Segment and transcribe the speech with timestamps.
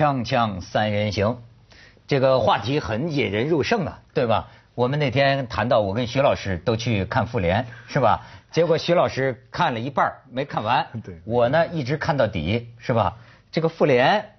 [0.00, 1.42] 锵锵三人行，
[2.06, 4.48] 这个话题很引人入胜啊，对吧？
[4.74, 8.26] 我们那天谈到我跟徐老师都去看复联，是吧？
[8.50, 13.18] 结果徐老师看了一半没看完，对我呢一直看到底，是吧？
[13.52, 14.36] 这个复联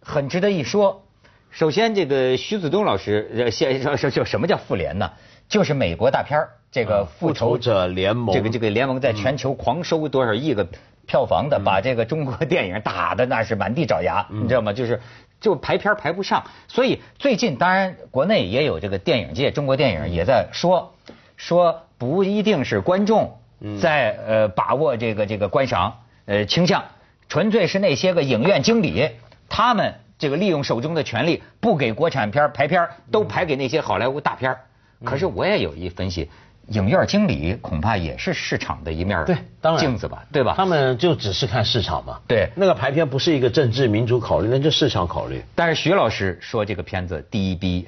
[0.00, 1.04] 很值得一说。
[1.50, 5.12] 首先，这个徐子东老师，呃，先说说说什么叫复联呢？
[5.46, 10.66] 就是美国大片儿这个啊复仇者联盟这个这个联盟在全球狂收多少亿个
[11.06, 14.72] 票房的，把这个中国电影打的那是满地找牙，你知道吗？
[14.72, 15.00] 就是
[15.40, 20.94] 就排片排不上，所以最近当然国内也有这个电影界，中国电影也在说
[21.36, 23.38] 说不一定是观众
[23.80, 26.84] 在呃把握这个这个观赏呃倾向，
[27.28, 29.10] 纯粹是那些个影院经理
[29.48, 34.60] 他们这个利用手中的权力，不给国产片排片，都排给那些好莱坞大片儿。
[35.04, 36.30] 可是我也有一分析，
[36.68, 40.54] 影院经理恐怕也是市场的一面对，当然镜子吧，对吧？
[40.56, 42.18] 他们就只是看市场嘛。
[42.26, 45.40] 对那个排片不是一个政治民主考虑，那就市场考虑。
[45.54, 47.86] 但是徐老师说这个片子第一逼，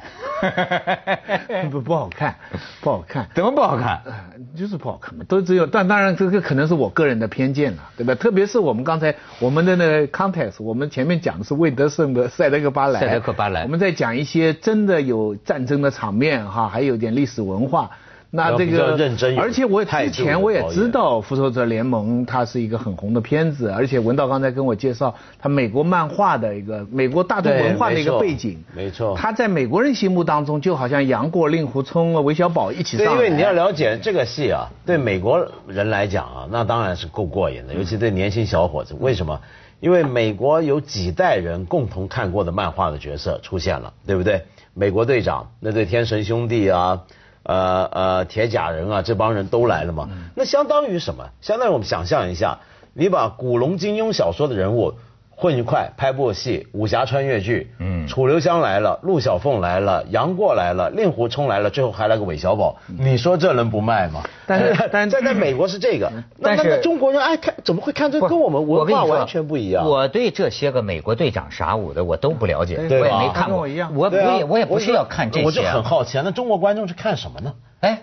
[1.70, 2.36] 不不好看，
[2.80, 4.00] 不好看，怎么不好看？
[4.05, 4.14] 呃
[4.56, 8.14] 就是不好看嘛，都只有，但当然这个可能是我个人的偏见了，对吧？
[8.14, 17.91] 特别是我们刚才我们的那个 context，我们前面讲的是魏德胜的赛德克巴莱，塞德克巴莱我们在讲一些真的有战争的场面哈，还有点历史文化。
[18.30, 33.26] 那这个认真而且我之前我也知道《复仇者联盟》它是一个很红的片子，而且文道刚才跟我介绍，它美国漫画的一个美国大众文化的一个背景，没错它在美国人心目当中就好像杨过、令狐冲啊、韦小宝一起对，上对。
[33.26, 38.94] 因为你要了解这个戏啊，对美国人来讲啊，那当然是够过瘾的，尤其对年轻小伙子。
[39.00, 39.40] 为什么？
[39.80, 44.42] 因为美国有几代人共同看过的漫画的角色出现了，对不对？
[44.74, 47.02] 美国队长，那对天神兄弟啊，
[47.42, 50.08] 呃呃铁甲人啊，这帮人都来了嘛。
[50.34, 51.31] 那相当于什么？
[51.41, 52.58] 相当于我们想象一下，
[52.95, 54.95] 你把古龙、金庸小说的人物
[55.40, 64.20] 混一块拍部戏，武侠穿越剧，嗯楚留香来了，陆小凤来了，杨过来了，令狐冲来了，最后还来个韦小宝，你说这能不卖吗？
[64.46, 68.18] 但是但是在在美国是这个，那但是中国人爱看，怎么会看这？
[68.20, 69.86] 跟我们文化完全不一样。
[69.86, 73.50] 我对这些个美国队长啥舞的我都不了解，对我也吧没看过。
[73.50, 75.46] 跟我一样我也我也不是要看这些啊。
[75.46, 77.55] 我就很好奇啊，那中国观众是看什么呢？
[77.78, 78.02] 哎，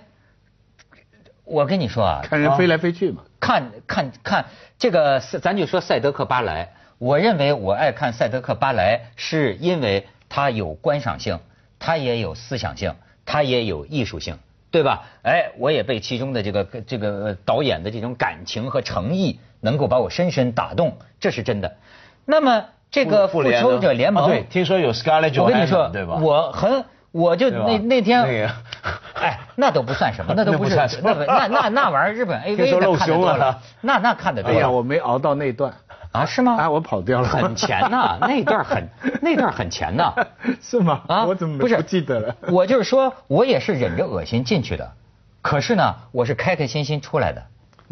[1.44, 3.24] 我跟你说啊，看人飞来飞去嘛。
[3.42, 4.46] 看看看
[4.80, 6.72] 这个，咱就说赛德克巴莱。
[6.98, 11.40] 我认为我爱看赛德克巴莱，是因为它有观赏性，
[11.78, 12.96] 它也有思想性，
[13.26, 14.38] 它也有艺术性，
[14.72, 15.04] 对吧？
[15.24, 21.76] 哎，我也被其中的这个这个导演的这种感情和诚意，能够把我深深打动，这是真的。
[22.24, 26.16] 那么这个复仇者联盟，啊对，听说有 Scarlett 我跟你 Johansson，说，对吧？
[26.22, 28.52] 我很，我就那那天，那个。
[29.16, 35.74] 哎，那都不算什么， 那都不是，那不算什么那那玩意儿，日本 A V 都看得多了，那那看得多哎呀，了我没熬到那段，
[36.16, 36.56] 啊，是吗？
[36.58, 37.28] 啊，我跑掉了。
[37.28, 38.88] 很前呐， 那段很
[39.22, 40.14] 那段很前呐。
[40.62, 41.02] 是吗？
[41.08, 42.36] 啊，我怎么不是不记得了？
[42.52, 44.92] 我就是说，我也是忍着恶心进去的，
[45.42, 47.44] 可是呢，我是开开心心出来的。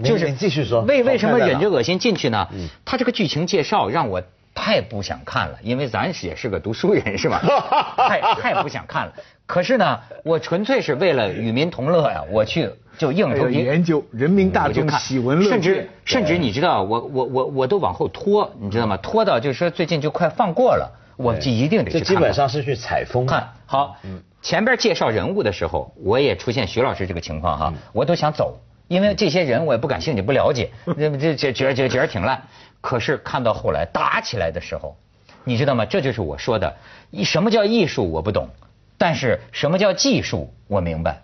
[0.03, 2.67] 就是你继续说为为什么忍着恶心进去呢嗯？
[2.83, 4.23] 他这个剧情介绍让我
[4.53, 7.41] 太不想看了，因为咱也是个读书人是吧？
[8.07, 9.13] 太太不想看了。
[9.45, 15.89] 可是呢，我纯粹是为了与民同乐呀，我去就硬头皮研究人民大众看喜闻乐甚至。
[16.05, 18.97] 甚至你知道，我我我我都往后拖，你知道吗？
[18.97, 22.07] 拖到就是说最近就快放过了，我就一定得去看。
[22.07, 23.25] 这基本上是去采风。
[23.25, 23.95] 看好，
[24.41, 32.43] 前边介绍人物的时候，我也出现徐老师这个情况哈，我都想走，因为这些人我也不感兴趣，不了解， 这这这觉得觉得觉得挺烂。
[32.81, 34.97] 可是看到后来打起来的时候，
[35.43, 35.85] 你知道吗？
[35.85, 36.75] 这就是我说的，
[37.23, 38.49] 什么叫艺术我不懂，
[38.97, 41.21] 但是什么叫技术我明白。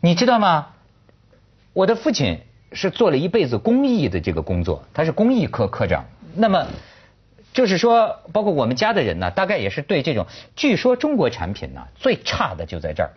[0.00, 0.68] 你知道吗？
[1.72, 2.40] 我的父亲
[2.72, 6.04] 是做了一辈子公益的这个工作，他是公益科科长。
[6.34, 6.66] 那么
[7.52, 13.10] 就是说，包括我们家的人呢，大概也是对这种，据说中国产品呢最差的就在这儿，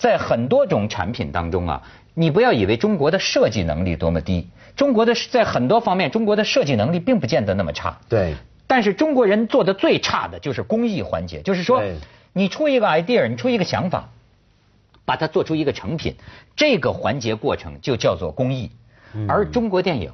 [0.00, 1.82] 在很多种产品当中啊，
[2.14, 7.98] 你不要以为中国的设计能力多么低，中国的在很多方面，中国的设计能力并不见得那么差。
[8.08, 8.34] 对，
[8.66, 11.82] 但是中国人做的最差的就是工艺环节，就是说，
[12.32, 14.08] 你出一个 idea，你出一个想法，
[15.04, 16.16] 把它做出一个成品，
[16.56, 18.70] 这个环节过程就叫做工艺。
[19.28, 20.10] 而中国电影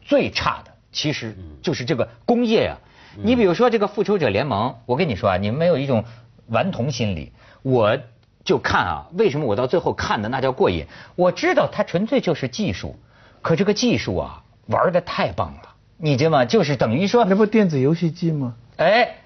[0.00, 2.78] 最差的其实就是这个工业啊。
[3.22, 6.04] 你比如说这个《复仇者联盟》，我跟你说啊，你们没有一种
[6.48, 7.30] 顽童心理，
[7.62, 7.96] 我
[8.44, 10.86] 就看啊，为什么我到最后看的那叫过瘾？
[11.16, 12.96] 我知道它纯粹就是技术，
[13.42, 16.44] 可这个技术啊玩的太棒了，你知道吗？
[16.44, 18.54] 就是等于说那不电子游戏机吗？
[18.76, 19.16] 哎，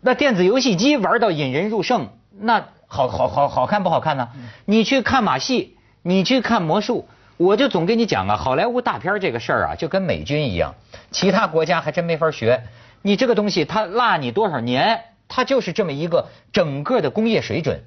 [0.00, 4.28] 那电子游戏机玩到引人入胜，那好好好好看不好看呢？
[4.64, 10.74] 你去看马戏，你去看魔术，我就总跟你讲啊，好莱坞大片这个事儿啊，就跟美军一样，
[11.10, 12.62] 其他国家还真没法学。
[13.02, 17.82] 你这个东西，它落你多少年，它就是这么一个整个的工业水准，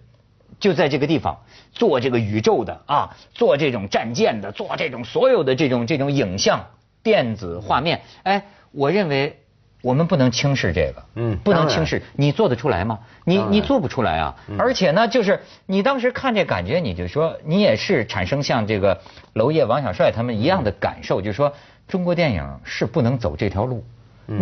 [0.59, 1.37] 就在这个地方
[1.71, 6.65] 做这个宇宙的啊，做这种战舰的，做这种所有的这种这种影像
[7.01, 8.01] 电子画面。
[8.23, 9.39] 哎，我认为
[9.81, 12.03] 我们不能轻视这个，嗯不能轻视。
[12.13, 12.99] 你做得出来吗？
[13.25, 14.35] 你你做不出来啊！
[14.59, 19.01] 而且呢，就是你当时看这感觉，你就说你也是产生像这个
[19.33, 21.53] 娄烨、王小帅他们一样的感受，就是说
[21.87, 23.83] 中国电影是不能走这条路。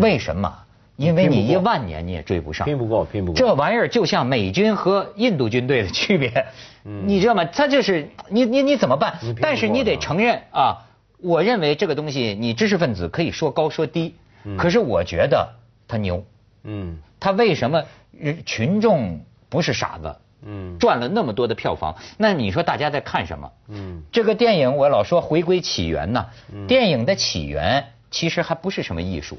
[0.01, 0.53] 为什么？
[0.99, 2.65] 因为你一万年你也追不上。
[2.65, 3.39] 拼不过，拼不过。
[3.39, 6.45] 这玩意儿就像美军和印度军队的区别，
[6.83, 7.45] 你知道吗？
[7.45, 9.17] 它就是你你你怎么办？
[9.41, 10.85] 但是你得啊承认啊，
[11.21, 14.15] 我认为这个东西，你知识分子可以说高说低，
[14.57, 15.49] 可是我觉得
[15.87, 16.21] 他牛。
[16.63, 16.97] 嗯。
[17.17, 20.15] 他为什么人群众不是傻子？
[20.45, 20.77] 嗯。
[20.79, 23.49] 赚了那么多的票房，那你说大家在看什么？
[23.69, 24.03] 嗯。
[24.11, 26.25] 这个电影我老说回归起源呢，
[26.67, 29.37] 电影的起源其实还不是什么艺术，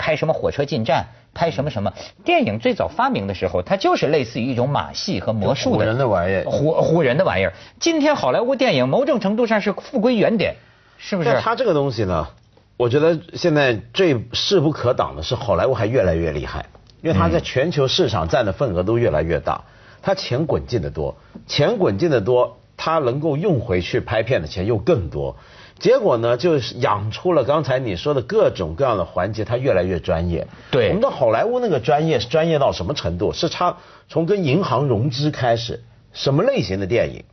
[0.00, 1.04] 拍什么火车进站，
[1.34, 1.92] 拍什么什么。
[2.24, 7.52] 电影最早发明的时候，它就是类似于一种马戏和魔术的唬人的玩意儿唬唬人的玩意儿。
[7.78, 10.56] 今天好莱坞电影某种程度上是复归原点，
[10.96, 11.42] 是不是但？
[11.42, 12.26] 它这个东西呢，
[12.78, 16.64] 我觉得现在最势不可挡的是好莱坞还越来越厉害，
[17.02, 19.62] 因为它在全球市场占的份额都越来越大，
[20.00, 21.14] 它钱滚进的多，
[21.46, 25.36] 钱滚进的多，它能够用回去拍片的钱又更多。
[25.80, 30.46] 结果呢，就是养出了刚才你说的各种各样的环节，它越来越专业。
[30.70, 33.32] 对我们的好莱坞那个专业是专业到什么程度？
[33.32, 33.74] 是它
[34.06, 35.82] 从跟银行融资开始，
[36.12, 37.24] 什么类型的电影？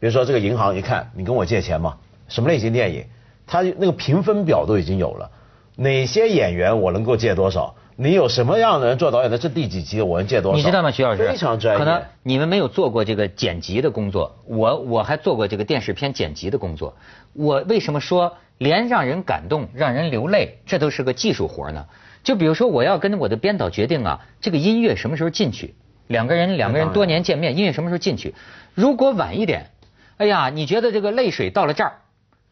[0.00, 3.04] 比如说这个银行一看，你跟我借钱嘛，什么类型电影？
[3.46, 5.30] 它那个评分表都已经有了，
[5.76, 7.74] 哪些演员我能够借多少？
[7.96, 9.38] 你有什么样的人做导演的？
[9.38, 10.56] 这第几集我能借多少？
[10.56, 11.28] 你知道吗，徐老师？
[11.28, 11.78] 非常专业。
[11.78, 16.96] 可能你们没有做过这个剪辑的工作，我我还做过这个电视片剪辑的工作。
[17.32, 21.86] 我为什么说连让人感动、让人流泪，这都是个技术活呢？
[22.24, 25.74] 就比如说，我要跟我的编导决定啊，这个音乐什么时候进去？
[26.08, 28.34] 两个人两个人多年见面，音乐什么时候进去？
[28.74, 29.70] 如果晚一点，
[30.16, 31.92] 哎呀，你觉得这个泪水到了这儿，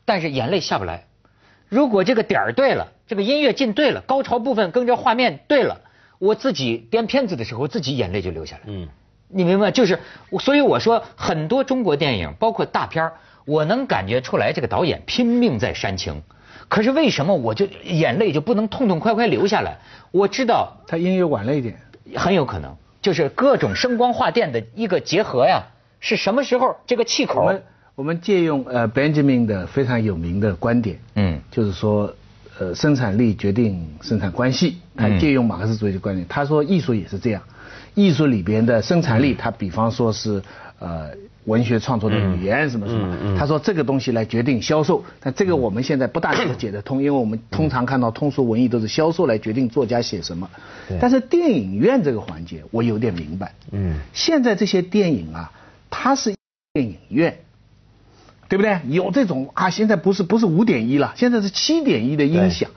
[0.05, 1.07] 但是眼泪下不来。
[1.69, 5.83] 如果这个点儿对了，这个音乐进对了，高潮部分跟着画面对了，
[6.19, 8.63] 我自己编片子的时候，自己眼泪就流下来。
[8.65, 8.89] 嗯，
[9.29, 9.71] 你明白？
[9.71, 9.99] 就是，
[10.41, 13.13] 所以我说很多中国电影，包括大片儿
[13.45, 16.23] 我能感觉出来这个导演拼命在煽情，
[16.71, 19.77] 可是为什么我就眼泪就不能痛痛快快流下来？
[20.11, 21.77] 我知道他音乐晚了一点，
[22.17, 25.65] 很有可能就是各种声光画电的一个结合呀，
[26.01, 27.43] 是什么时候这个气口？
[27.43, 27.63] 我们
[27.95, 32.11] 我们借用呃 Benjamin 的非常有名的观点，嗯就是说，
[32.59, 34.77] 呃，生产力决定生产关系。
[34.95, 37.43] 他嗯借用马克思主义的观点，他说艺术也是这样，
[37.95, 40.43] 艺术里边的生产力，他比方说是
[40.79, 41.11] 呃
[41.45, 50.49] 文学创作的语言什么什么，他说这个东西来决定销售，但这个我们现在不大能解得通，因为我们通常看到通俗文艺都是销售来决定作家写什么，
[51.01, 55.51] 但是电影院这个环节我有点明白，嗯，现在这些电影啊，
[55.89, 56.35] 它是
[56.75, 57.35] 电影院。
[58.53, 58.79] 对不对？
[58.91, 62.69] 有这种啊，现在不是不是五点一了，现在是七点一的音响，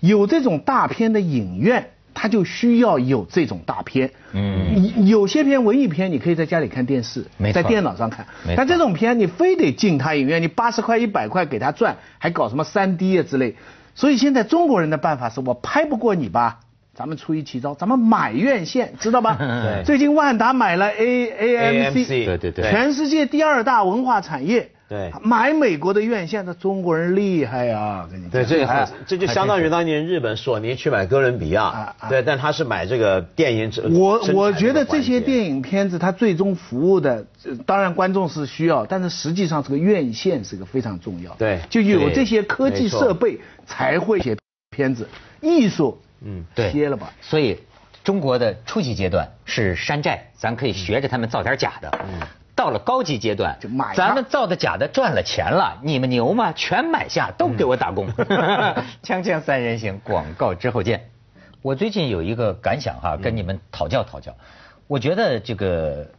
[0.00, 4.10] 有这种大片的影院，它就需要有这种大片。
[4.34, 7.24] 嗯，有些片文艺片你可以在家里看电视
[7.54, 13.56] 在电脑上看，但这种片你非得进他影院，你八十块一百块给他赚，还搞什么三 D 啊之类。
[13.94, 16.60] 所以现在中国人的办法是我拍不过你吧。
[16.94, 19.36] 咱们出一奇招，咱们买院线，知道吧？
[19.40, 24.70] 对最近万达买了 A AMC AMC，对对对全世界第二大文化产业。
[24.88, 28.06] 对买美国的院线，那中国人厉害啊！
[28.10, 33.72] 跟你讲对，这还这就相当于当年日本索尼去买哥伦比亚啊，啊对，但他是买这个电影。
[33.94, 41.32] 我我觉得这些电影片子，它最终服务的，呃当然观众是需要，但是实际上这个院线是个非常重要。
[41.38, 44.36] 对就有这些科技设备才会写
[44.76, 45.08] 片子，
[45.40, 47.12] 艺术，嗯对，歇了吧。
[47.20, 47.60] 所以
[48.04, 51.90] 中国的初级阶段是山寨，咱可以学着他们造点假的。
[52.04, 52.20] 嗯
[52.54, 56.52] 到了高级阶段就买咱们造的假的赚了钱了，你们牛吗？
[56.52, 58.06] 全买下，都给我打工。
[59.02, 61.10] 锵锵三人行，广告之后见。
[61.62, 64.36] 我最近有一个感想哈，跟你们讨教讨教。
[64.86, 66.10] 我觉得这个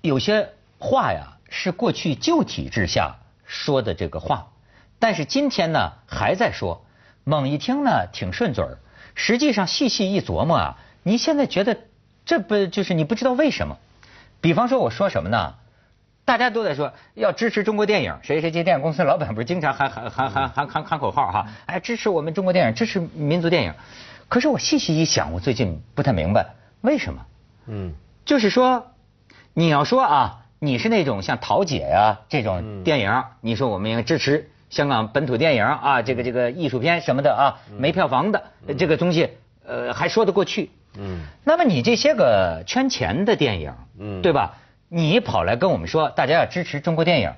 [0.00, 0.48] 有些
[0.78, 4.48] 话呀，是过去旧体制下说的这个话，
[4.98, 6.84] 但是今天呢还在说，
[7.24, 8.78] 猛一听呢挺顺嘴儿，
[9.14, 11.78] 实际上细细一琢磨啊，你现在觉得
[12.24, 13.78] 这不就是你不知道为什么？
[14.40, 15.54] 比方说我说什么呢？
[16.24, 21.46] 大家都在说要支持中国电影，谁谁谁电影公司老板不是经常喊喊 喊喊喊喊喊口号哈？
[21.66, 23.74] 哎，支持我们中国电影，支持民族电影。
[24.28, 27.26] 可是我细细一想，我最近不太明白为什么。
[27.66, 27.92] 嗯
[28.24, 28.92] 就是说，
[29.52, 38.42] 你要说啊，你是那种像桃姐呀、这种电影，你说我们应该支持香港本土电影啊，这个这个艺术片什么的啊，没票房的
[38.78, 39.28] 这个东西，
[39.66, 40.70] 呃，还说得过去。
[40.98, 44.56] 嗯，那么你这些个圈钱的电影，嗯，对吧？
[44.88, 47.34] 你跑来跟我们说，大家要支持中国电影，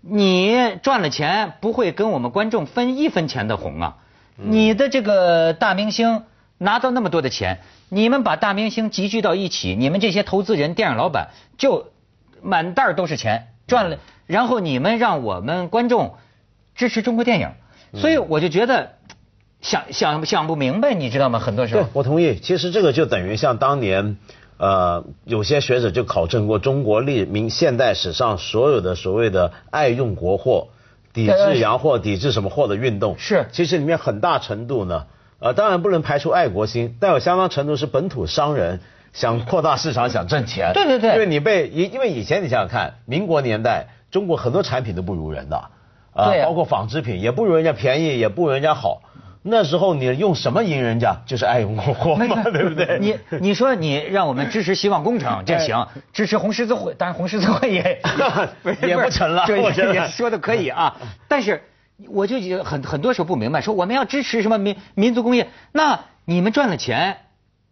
[0.00, 3.96] 你赚了钱不会跟我们观众分一分钱的红啊？
[4.36, 6.24] 你的这个大明星
[6.56, 7.60] 拿到那么多的钱，
[7.90, 11.92] 你们把大明星集聚到一起，你们这些投资人、电影老板就
[12.40, 16.14] 满袋都是钱赚了，然后你们让我们观众
[16.74, 17.50] 支持中国电影，
[17.94, 18.92] 所以我就觉得
[19.60, 21.38] 想想想不明白，你知道吗？
[21.38, 22.38] 很多时候，对我同意。
[22.38, 24.16] 其实这个就等于像当年。
[24.58, 30.68] 呃，有些学者就考证过中国历明现代史上所有的所谓的爱用国货、
[31.12, 35.06] 抵制洋货、抵制什么货的运动，是其实里面很大程度呢，
[35.40, 38.78] 呃，当然不能排除爱国心，但有相当程度是本土商人
[39.12, 40.70] 想扩大市场、想挣钱。
[40.74, 45.70] 对对对，因为你被因因为以前你想想看，民国年代中国很多产品都不如人的，
[46.14, 49.02] 啊，包括纺织品也不如人家便宜，也不如人家好。
[49.44, 51.16] 那时候你用什么赢人家？
[51.26, 52.98] 就是爱用国货嘛， 对不对？
[53.00, 58.00] 你你说你让我们支持希望工程， 这行；支持红十字会，当然红十字会也
[58.86, 59.44] 也不成了。
[59.60, 61.62] 我觉得说的可以啊，但是
[62.08, 65.48] 我就很很多时候不明白，说我们要支持什么民民族工业？
[65.72, 67.16] 那你们赚了钱，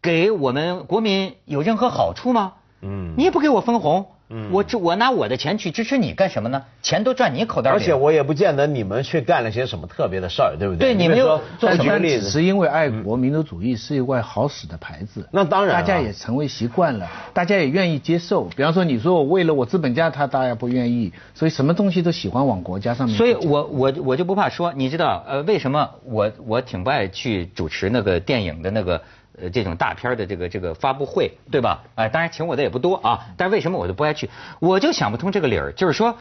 [0.03, 2.55] 给我们国民有任何好处吗？
[2.83, 4.09] 嗯，你也不给我分红。
[4.33, 6.63] 嗯，我这我拿我的钱去支持你干什么呢？
[6.83, 7.77] 钱都赚你口袋里。
[7.77, 10.95] 而且我也不见得你们去干了些什么特别的事儿，对不对？
[10.95, 15.29] 对，你们又做举个例子，是因为爱国民族主义是一块好使的牌子。
[15.33, 18.45] 那当然，大家也成为习惯了，大家也愿意接受。
[18.45, 23.17] 比方说，你说我为了我资本家，他大家不愿意，所以什么东西都喜欢往国家上面。
[23.17, 29.03] 所以我我我就不怕说，你知道呃为什么我我挺不爱去主持那个电影的那个。
[29.41, 31.83] 呃，这种大片的这个这个发布会，对吧？
[31.95, 34.31] 哎，当然请我的也不多啊，但是为什么我就不爱去？
[34.59, 36.19] 我就想不通这个理儿，就是说，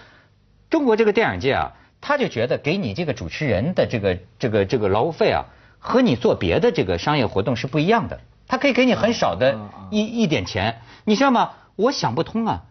[0.69, 1.71] 中国这个电影界啊，
[2.01, 5.45] 他就觉得给你这个主持人的这个这个这个劳务费啊，
[5.79, 9.57] 和你做别的这个商业活动是不一样的，他可以给你很少的
[9.89, 11.51] 一一点钱，你知道吗？
[11.75, 12.63] 我想不通啊。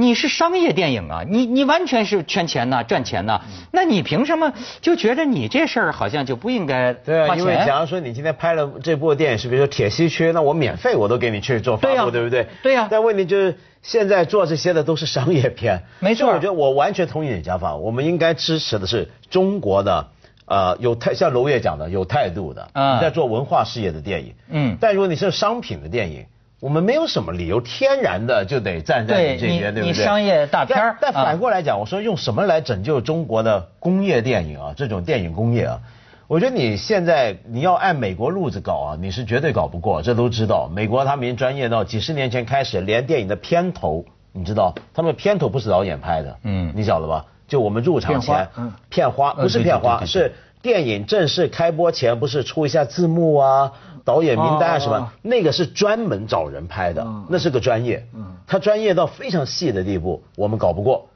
[0.00, 3.40] 你是商业电影啊，你你完全是圈钱呐，赚钱呐，
[3.72, 12.46] 那你凭什么就觉得你这事儿好像就不应该对啊，因为假如说你今天拍了这部电影是比如说铁西区，那我免费我都给你去做发布，对不对？
[12.62, 12.86] 对呀。
[12.88, 16.28] 但问题就是现在做这些的都是商业片，没错。
[16.28, 20.06] 我觉得我完全同意你讲法，我们应该支持的是中国的
[20.46, 24.34] 呃有态像娄烨讲的有态度的，你在做文化事业的电影。
[24.48, 24.76] 嗯。
[24.80, 26.24] 但如果你是商品的电影。
[26.60, 29.92] 我们没有什么理由天然的就得站在你这边，对不对？
[29.92, 34.74] 你商业大片但反过来讲，我说用什么来拯救中国的工业电影啊？
[34.76, 35.80] 这种电影工业啊，
[36.26, 40.68] 我觉得你现在你要按美国路子搞啊，你是绝对搞不过，这都知道。
[40.74, 47.24] 美国他们已经专业到几十年前开始，连电影的片头，你知道，他们片头不是导演拍的，嗯，你晓得吧？
[47.46, 48.48] 就我们入场前，
[48.90, 53.72] 片花不是片花，是电影正式开播前不是出一下字幕啊？
[54.04, 58.06] 导演名单啊什么，那个是专门找人拍的，那是个专业，
[58.46, 61.10] 他专业到非常细的地步，我们搞不过，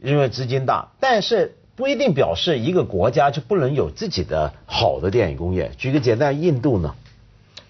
[0.00, 5.72] 因为资金大，但是不一定表示一个国家就不能有自己的好的电影工业。
[5.76, 6.94] 举个简单，印度呢，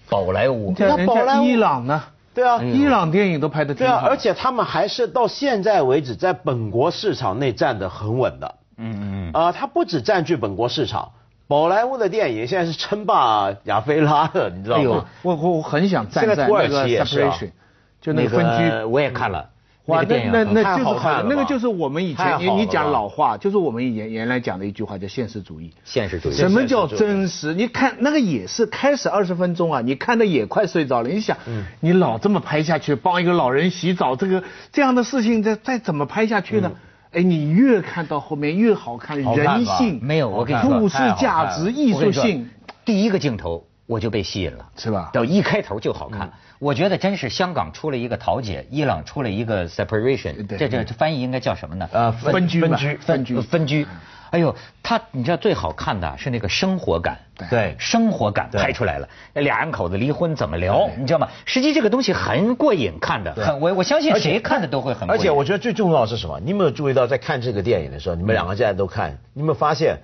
[0.07, 2.03] 宝莱坞，那宝莱坞，伊朗呢？
[2.35, 8.55] 对啊，伊朗电影都拍的挺好，而且他们还是到现在为止在本国市场内站得很稳的。
[8.81, 11.11] 嗯嗯嗯，啊，他不止占据本国市场。
[11.47, 15.05] 宝莱坞的电影现在是称霸亚非拉的，你知道吗？
[15.21, 17.51] 我我我很想站在那个 separation，
[17.99, 19.49] 就那个分居，我也看了。
[19.87, 25.73] 哇，那那那就是那个就是我们以前你你讲老话，就是我们原原来讲的一句话叫现实主义。
[25.83, 26.33] 现实主义。
[26.33, 27.53] 什么叫真实？
[27.53, 31.09] 你看那个也是开始二十分钟啊，你看的也快睡着了。
[31.09, 31.35] 你想，
[31.81, 36.71] 你老这么拍下去，帮一个老人洗澡，这个这样的事情再再怎么拍下去呢？
[37.11, 42.49] 哎，你越看到后面越好看，人性没有，我跟你说，故事价值、艺术性，
[42.85, 45.09] 第一个镜头我就被吸引了，是吧？
[45.11, 51.89] 到一开头就好看，我觉得真是香港出了一个桃姐，伊朗出了一个 separation，这这翻译应该叫什么呢？
[51.91, 53.85] 呃，分居，分居，分居，分居。
[54.31, 57.19] 哎呦，他你知道最好看的是那个生活感，
[57.49, 59.07] 对，生活感拍出来了。
[59.33, 60.89] 俩人口子离婚怎么聊？
[60.97, 61.27] 你知道吗？
[61.45, 65.09] 实际这个东西很过瘾，看的很我我相信谁看的都会很。
[65.09, 66.39] 而且我觉得最重要的是什么？
[66.39, 69.97] 你有没有注意到在看这个电影的时候，你们两个现在都看，你有没有发现，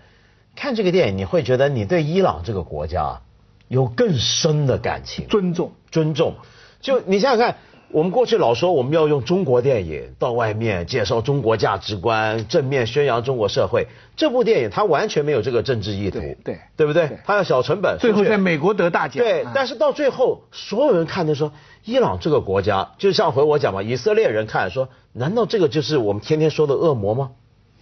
[0.58, 3.22] 看这个电影你会觉得你对伊朗这个国家
[3.70, 6.36] 有更深的感情，尊重，尊重。
[6.82, 7.56] 就你想想看。
[7.90, 13.88] 我们过去老说我们要用中国电影到外面介绍中国价值观，正面宣扬中国社会。
[14.18, 17.18] 这部电影它完全没有这个政治意图，对对不对？
[17.26, 19.24] 它要小成本，最后在美国得大奖。
[19.24, 21.54] 对，但是到最后，所有人看的说，
[21.86, 27.32] 伊朗这个国家，就像回我讲嘛，以色列人看说，难道这个就是我们天天说的恶魔吗？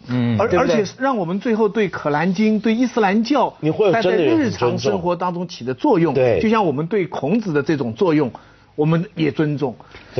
[0.07, 8.31] 嗯，而而且让我们最后对可兰经、对伊斯兰教，你会在日常生活当中起的作用，对，就像我们对孔子的这种作用。
[8.75, 9.73] 我们也尊重，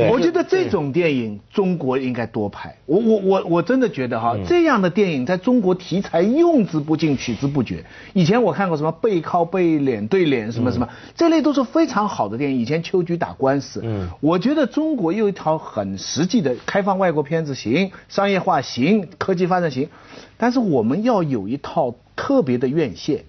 [0.10, 2.78] 我觉得这种电影中国应该多拍。
[2.86, 7.84] 我我我我真的觉得哈，这样的电影在中国题材用之不尽，取之不绝。
[8.14, 12.62] 以前我看过什么背靠背、脸对脸什么什么，这类都是非常好的电影。
[12.62, 19.90] 以前秋菊打官司，嗯，我觉得中国有一条很实际的开放外国片子行，商业化行，科技发展行，
[20.38, 23.26] 但是我们要有一套特别的院线。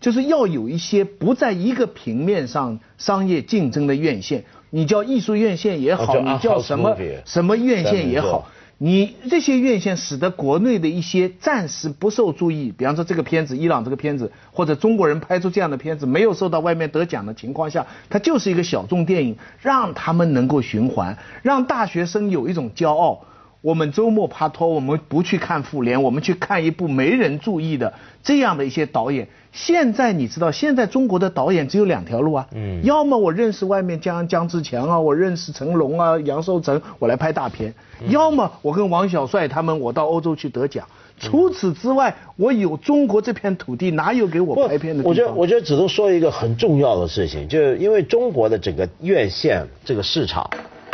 [0.00, 23.22] 就是要有一些不在一个平面上商业竞争的院线，你叫艺术院线也好，你叫什么什么院线也好，你这些院线使得国内的一些暂时不受注意，比方说这个片子，伊朗这个片子，或者中国人拍出这样的片子，没有受到外面得奖的情况下，它就是一个小众电影，让他们能够循环，让大学生有一种骄傲。
[23.60, 29.26] 我们周末帕托，我们不去看复联，我们去看一部没人注意的这样的一些导演。
[29.52, 37.72] 现在你知道，现在中国的导演只有两条路啊，嗯，要么我认识外面江江志强啊，我认识成龙啊、杨受成，我来拍大片；
[38.08, 40.86] 要么我跟王小帅他们，我到欧洲去得奖。
[41.18, 45.02] 除此之外，我有中国这片土地，哪有给我拍片的？
[45.02, 50.48] 我觉得，我觉得只能说一个很重要的事情，就是因为中国的整个院线这个市场。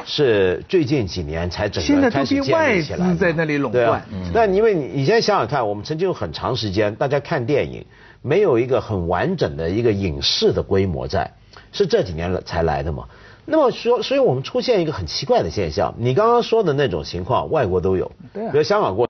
[0.07, 4.03] 是最近几年才整个开始建立起来，在那里垄断。
[4.33, 7.87] 那因为你你现在想想看，我们曾经有很长时间，大家看电影
[8.21, 11.33] 没有一个很完整的一个影视的规模在，
[11.73, 13.07] 是这几年才来的嘛。
[13.47, 19.09] 那么说，所以我们出现一个很奇怪的现象，你刚刚说的那种情况，外国都有，比如香港过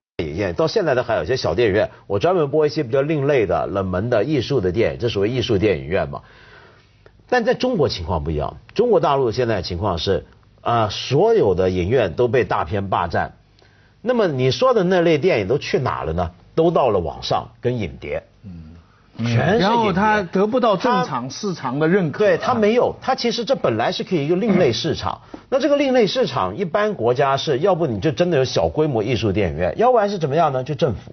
[0.56, 6.22] 到现在都还有一些小电影院，我专门播一些比较另类的、冷门的艺术的电影，这属于艺术电影院嘛。
[7.28, 10.24] 但在中国情况不一样，中国大陆现在情况是。
[10.64, 13.34] 啊，所有的影院都被大片霸占，
[14.00, 16.30] 那么你说的那类电影都去哪了呢？
[16.54, 18.76] 都到了网上跟影碟，嗯，
[19.18, 25.20] 全是然后它得不到正常市场的认可，对，它没有，它其实这本来是可以一个另类市场。
[25.50, 30.64] 那这个另类市场，一般国家是要不你就真的有小规模艺术电影院，要不然是怎么样呢？
[30.64, 31.12] 就政府，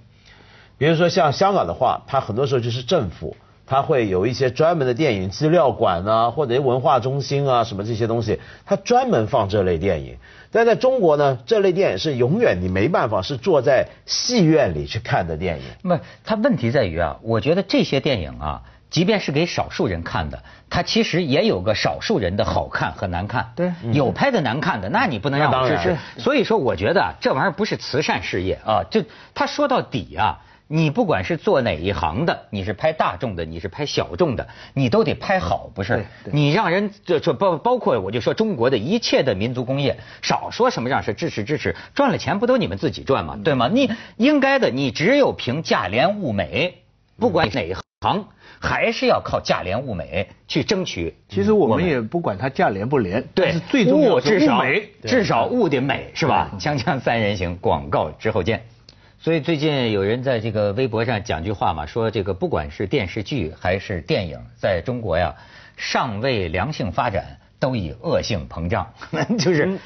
[0.78, 3.36] 比如说像香港的话，它很多时候就是政府。
[3.72, 10.18] 他会有一些专门的电影资料馆啊，或者文化中心啊，什么这些东西，它专门放这类电影。
[10.52, 15.64] 但在中国呢，这类电影是永远你没办法是坐在戏院里去看的电影。
[15.84, 23.54] 那么，它问题在于啊，我觉得这些电影啊，即便是给少数人看的，它其实也有个少数人的好看和难看。
[23.56, 25.96] 对，有拍的难看的，那你不能让我支持。
[26.18, 29.02] 所以说，我觉得这玩意儿不是慈善事业啊，就
[29.34, 30.42] 他说到底啊。
[30.74, 36.06] 你不管是做哪一行的，你是拍大众的，你是拍小众的，你都得拍好，不是？
[36.32, 43.38] 你让人这这包包括我就说中国的一切的民族工业，少说什么让是支持支持，赚了钱不都你们自己赚吗？
[43.44, 43.68] 对吗？
[43.68, 46.76] 你应该的，你只有凭价廉物美，
[47.20, 48.28] 不管哪一行，
[48.62, 51.14] 还是要靠价廉物美去争取。
[51.28, 56.50] 其实我们也不管它价廉不廉，对，最重要是物美，至少物得美，是吧？
[56.58, 58.64] 锵锵三人行，广告之后见。
[59.24, 65.36] 所以最近有人在这个微博上讲句话嘛，说这个不管是电视剧还是电影，在中国呀，
[65.78, 68.92] 尚未良性发展，都已恶性膨胀，
[69.38, 69.78] 就是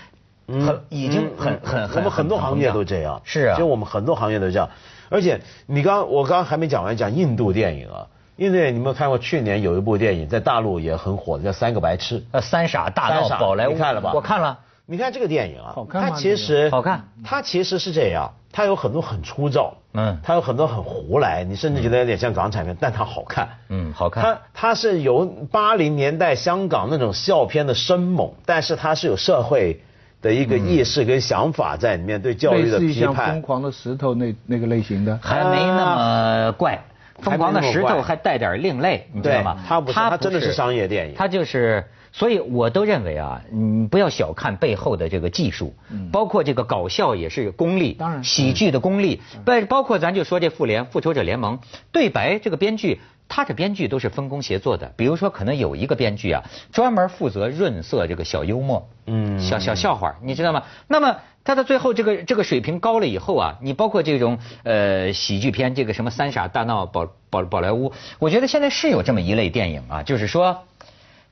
[0.47, 1.97] 很已经很很很。
[1.97, 3.21] 我们很多行业都这样。
[3.25, 3.57] 是啊。
[3.57, 4.69] 就我们很多行业都这样，
[5.09, 9.19] 而且你刚我刚刚还没讲完，讲印度电影啊，印度电影你有没有看过？
[9.19, 12.21] 去年有一部电影在大陆也很火的，叫《三个白痴》。
[12.31, 13.73] 呃，三傻大闹宝莱坞。
[13.73, 14.13] 你看了吧？
[14.13, 14.59] 我看了。
[14.87, 17.09] 你看这个电影啊，好看它其实好看。
[17.23, 24.23] 它其实是这样，它有很多很粗糙，嗯，它有很多很胡来，你甚至觉得有点像港产片，但它好看，嗯，好看。
[24.23, 29.81] 它它是由八零年代香港那种笑片的生猛，但是它是有社会
[30.21, 33.31] 的一个意识跟想法在里面，对教育的批判。
[33.31, 36.85] 疯狂的石头那那个类型的，还没那么怪。
[37.21, 39.57] 疯狂的石头还带点另类，你知道吗？
[39.67, 41.15] 他不是，它真的是商业电影。
[41.15, 41.83] 他就是。
[42.17, 45.75] 所以，我都认为啊，你不要小看背后的这个技术，
[46.13, 51.59] 包括这个搞笑也是功力，当然，喜剧的功力，包包括咱就说这复联、复仇者联盟
[51.91, 54.93] 对白，这个编剧，他这编剧都是分工协作的。
[54.95, 60.63] 比如说，可能有一个编剧啊，专门负责润色这个小幽默，嗯，小小笑话，你知道吗？
[60.87, 70.63] 那么他的最后这个这个水平高了以后啊，你包括这种呃喜剧片，这个什么三傻大闹宝宝宝莱坞，我觉得现在是有这么一类电影啊，就是说。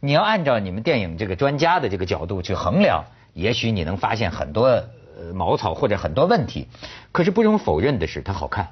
[0.05, 6.67] 你要按照你们电影这个专家的这个角度去衡量，也许你能发现很多呃茅草或者很多问题，
[7.13, 8.67] 可是不容否认的是它好看。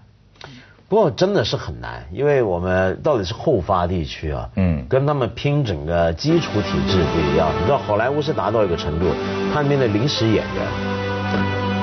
[0.89, 7.49] 不过真的是很难，因为我们到底是后发地区啊，嗯，跟他们拼整个基础体制不一样。
[7.57, 9.05] 你知道好莱坞是达到一个程度，
[9.53, 11.00] 它里面的临时演员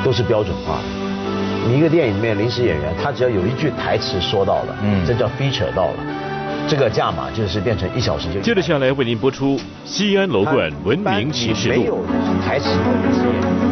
[0.05, 0.85] 都是标准化的。
[1.69, 5.97] 你一个电影里面临时演员，他只要有一句台词说到了，嗯，这叫 feature 到了，
[6.67, 8.41] 这个价码就是变成一小时就。
[8.41, 11.75] 接着下来为您播出《西安楼冠文明启示录》。
[11.79, 11.99] 没有
[12.45, 13.68] 台词的临时演员。